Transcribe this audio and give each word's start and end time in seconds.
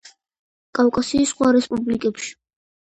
კავკასიის 0.79 1.35
სხვა 1.35 1.53
რესპუბლიკებში. 1.61 2.37